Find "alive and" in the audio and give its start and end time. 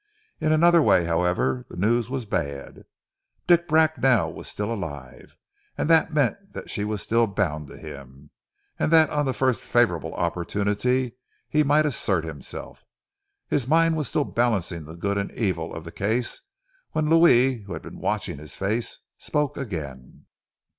4.73-5.87